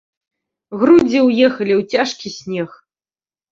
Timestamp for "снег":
2.39-2.69